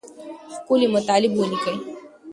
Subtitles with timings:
[0.53, 1.77] ښکلي مطالب ولیکئ.